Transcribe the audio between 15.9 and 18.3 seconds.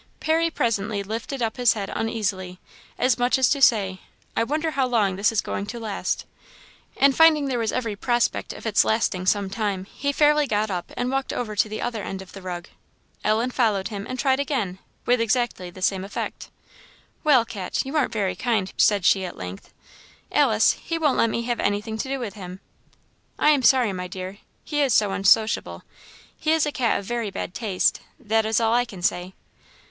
effect. "Well, cat! you aren't